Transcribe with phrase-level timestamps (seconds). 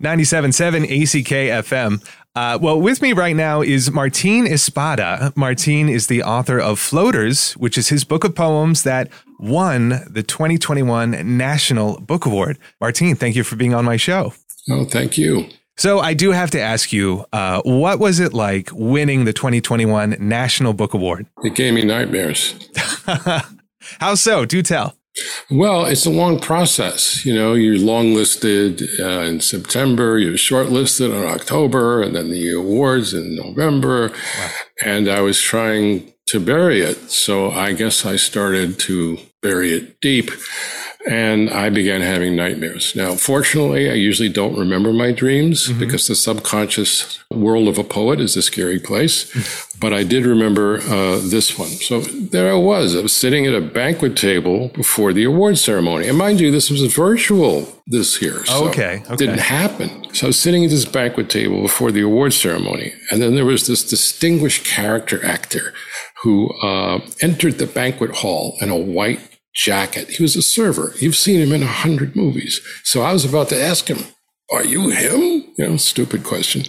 [0.00, 2.02] 97.7 ACK FM.
[2.34, 5.32] Uh, well, with me right now is Martin Espada.
[5.36, 9.08] Martin is the author of Floaters, which is his book of poems that
[9.38, 12.58] won the 2021 National Book Award.
[12.80, 14.32] Martin, thank you for being on my show.
[14.70, 15.48] Oh, thank you.
[15.76, 20.16] So I do have to ask you, uh, what was it like winning the 2021
[20.20, 21.26] National Book Award?
[21.42, 22.54] It gave me nightmares.
[23.98, 24.44] How so?
[24.44, 24.94] Do tell.
[25.50, 27.24] Well, it's a long process.
[27.26, 33.12] You know, you're longlisted uh, in September, you're shortlisted in October, and then the awards
[33.12, 34.10] in November.
[34.10, 34.50] Wow.
[34.84, 37.10] And I was trying to bury it.
[37.10, 40.30] So I guess I started to bury it deep
[41.08, 42.94] and I began having nightmares.
[42.94, 45.78] Now, fortunately, I usually don't remember my dreams mm-hmm.
[45.78, 49.30] because the subconscious world of a poet is a scary place.
[49.80, 51.68] but I did remember uh, this one.
[51.68, 52.94] So there I was.
[52.94, 56.06] I was sitting at a banquet table before the award ceremony.
[56.06, 58.44] And mind you, this was virtual this year.
[58.44, 58.96] So okay.
[59.00, 59.14] okay.
[59.14, 60.12] It didn't happen.
[60.12, 62.92] So I was sitting at this banquet table before the award ceremony.
[63.10, 65.72] And then there was this distinguished character actor
[66.22, 69.20] who uh, entered the banquet hall in a white
[69.54, 70.08] jacket.
[70.08, 70.92] He was a server.
[70.98, 72.60] You've seen him in a hundred movies.
[72.84, 74.04] So I was about to ask him,
[74.52, 75.44] Are you him?
[75.56, 76.64] You know, stupid question.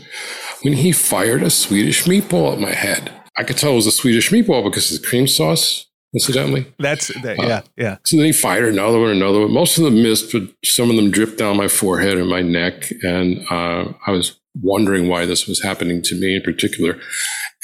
[0.62, 3.92] When he fired a Swedish meatball at my head, I could tell it was a
[3.92, 6.72] Swedish meatball because of the cream sauce, incidentally.
[6.78, 7.98] That's, that, yeah, uh, yeah.
[8.06, 9.54] So then he fired another one, another one.
[9.54, 12.92] Most of them missed, but some of them dripped down my forehead and my neck.
[13.02, 17.00] And uh, I was wondering why this was happening to me in particular.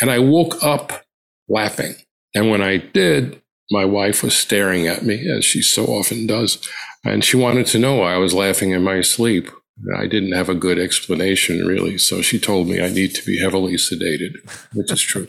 [0.01, 1.03] And I woke up
[1.47, 1.95] laughing.
[2.33, 6.57] And when I did, my wife was staring at me, as she so often does,
[7.03, 9.49] and she wanted to know why I was laughing in my sleep.
[9.95, 11.97] I didn't have a good explanation, really.
[11.97, 14.37] So she told me I need to be heavily sedated,
[14.73, 15.27] which is true.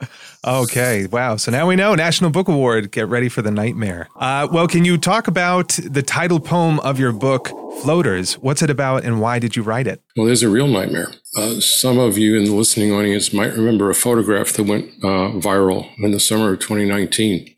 [0.46, 1.06] okay.
[1.06, 1.36] Wow.
[1.36, 2.90] So now we know National Book Award.
[2.90, 4.08] Get ready for the nightmare.
[4.16, 7.48] Uh, well, can you talk about the title poem of your book,
[7.82, 8.34] Floaters?
[8.34, 10.02] What's it about and why did you write it?
[10.16, 11.12] Well, there's a real nightmare.
[11.36, 15.38] Uh, some of you in the listening audience might remember a photograph that went uh,
[15.38, 17.54] viral in the summer of 2019.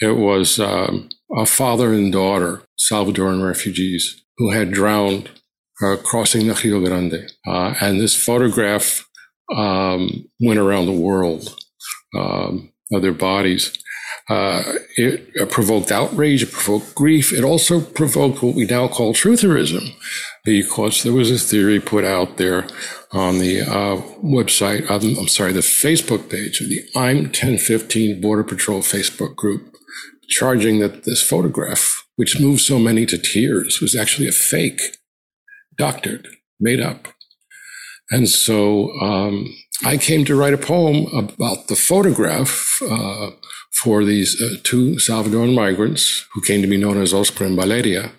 [0.00, 5.30] It was um, a father and daughter, Salvadoran refugees, who had drowned
[5.82, 7.30] uh, crossing the Rio Grande.
[7.46, 9.06] Uh, and this photograph
[9.54, 11.56] um, went around the world
[12.16, 13.72] um, of their bodies.
[14.28, 14.62] Uh,
[14.96, 17.32] it provoked outrage, it provoked grief.
[17.32, 19.90] It also provoked what we now call trutherism,
[20.44, 22.66] because there was a theory put out there
[23.12, 28.44] on the uh, website, um, I'm sorry, the Facebook page of the I'm 1015 Border
[28.44, 29.74] Patrol Facebook group,
[30.28, 34.80] charging that this photograph, which moved so many to tears, was actually a fake,
[35.80, 37.08] doctored, made up.
[38.10, 39.46] And so um,
[39.84, 43.30] I came to write a poem about the photograph uh,
[43.82, 48.12] for these uh, two Salvadoran migrants who came to be known as Oscar and Valeria,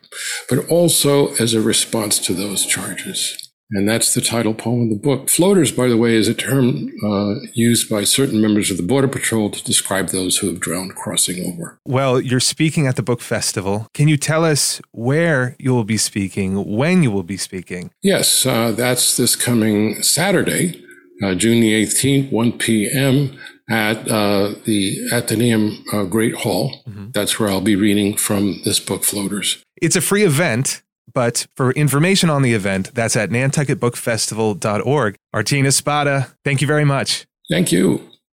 [0.49, 3.50] but also as a response to those charges.
[3.73, 5.29] And that's the title poem of the book.
[5.29, 9.07] Floaters, by the way, is a term uh, used by certain members of the Border
[9.07, 11.79] Patrol to describe those who have drowned crossing over.
[11.85, 13.87] Well, you're speaking at the book festival.
[13.93, 17.91] Can you tell us where you will be speaking, when you will be speaking?
[18.01, 20.83] Yes, uh, that's this coming Saturday,
[21.23, 23.37] uh, June the 18th, 1 p.m.
[23.69, 26.83] at uh, the Atheneum uh, Great Hall.
[26.87, 27.11] Mm-hmm.
[27.11, 29.63] That's where I'll be reading from this book, Floaters.
[29.81, 30.81] It's a free event.
[31.13, 35.15] But for information on the event, that's at nantucketbookfestival.org.
[35.33, 37.25] Martin Espada, thank you very much.
[37.49, 38.01] Thank you.